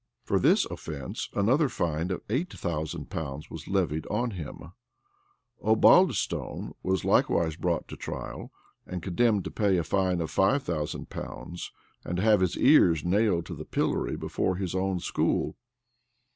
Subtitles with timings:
[0.23, 4.71] For this offence, another fine of eight thousand pounds was levied on him:
[5.63, 8.51] Osbaldistone was likewise brought to trial,
[8.87, 11.71] and condemned to pay a fine of five thousand pounds,
[12.03, 15.55] and to have his ears nailed to the pillory before his own school.